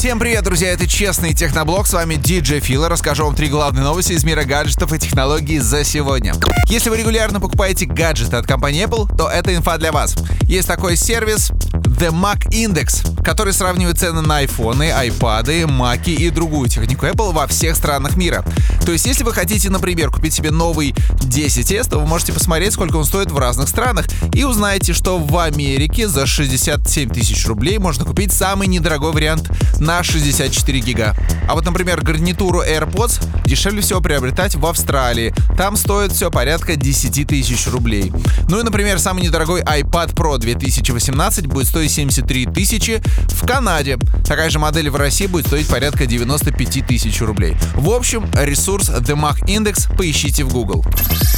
[0.00, 2.88] Всем привет, друзья, это Честный Техноблог, с вами DJ Фила.
[2.88, 6.32] Расскажу вам три главные новости из мира гаджетов и технологий за сегодня.
[6.68, 10.16] Если вы регулярно покупаете гаджеты от компании Apple, то это инфа для вас.
[10.44, 11.52] Есть такой сервис
[12.00, 17.46] The Mac Index, который сравнивает цены на айфоны, айпады, маки и другую технику Apple во
[17.46, 18.42] всех странах мира.
[18.86, 22.96] То есть, если вы хотите, например, купить себе новый 10s, то вы можете посмотреть, сколько
[22.96, 28.06] он стоит в разных странах, и узнаете, что в Америке за 67 тысяч рублей можно
[28.06, 31.14] купить самый недорогой вариант на 64 гига.
[31.46, 35.34] А вот, например, гарнитуру AirPods дешевле всего приобретать в Австралии.
[35.58, 38.10] Там стоит все порядка 10 тысяч рублей.
[38.48, 43.98] Ну и, например, самый недорогой iPad Pro 2018 будет стоить 73 тысячи в Канаде.
[44.26, 47.56] Такая же модель в России будет стоить порядка 95 тысяч рублей.
[47.74, 50.84] В общем, ресурс The Mac Index поищите в Google.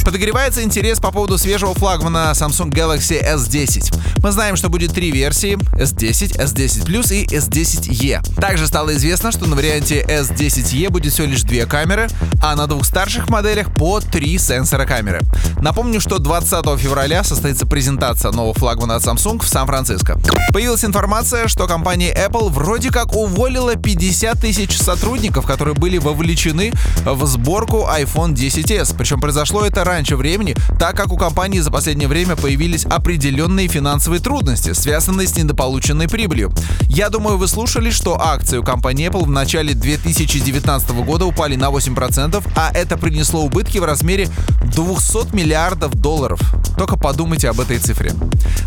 [0.05, 3.99] Подогревается интерес по поводу свежего флагмана Samsung Galaxy S10.
[4.21, 8.21] Мы знаем, что будет три версии S10, S10 Plus и S10e.
[8.39, 12.09] Также стало известно, что на варианте S10e будет всего лишь две камеры,
[12.41, 15.21] а на двух старших моделях по три сенсора камеры.
[15.61, 20.19] Напомню, что 20 февраля состоится презентация нового флагмана от Samsung в Сан-Франциско.
[20.51, 26.73] Появилась информация, что компания Apple вроде как уволила 50 тысяч сотрудников, которые были вовлечены
[27.05, 28.95] в сборку iPhone 10s.
[28.95, 34.21] Причем произошло это раньше времени, так как у компании за последнее время появились определенные финансовые
[34.21, 36.53] трудности, связанные с недополученной прибылью.
[36.81, 41.71] Я думаю, вы слушали, что акции у компании Apple в начале 2019 года упали на
[41.71, 44.29] 8%, а это принесло убытки в размере
[44.75, 46.39] 200 миллиардов долларов.
[46.77, 48.13] Только подумайте об этой цифре.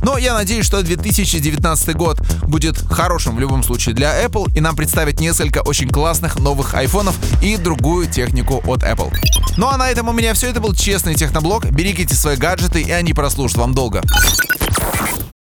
[0.02, 4.76] Но я надеюсь, что 2019 год будет хорошим в любом случае для Apple, и нам
[4.76, 9.12] представят несколько очень классных новых айфонов и другую технику от Apple.
[9.56, 10.48] Ну а на этом у меня все.
[10.48, 11.64] Это был честный техноблог.
[11.70, 14.02] Берегите свои гаджеты, и они прослужат вам долго.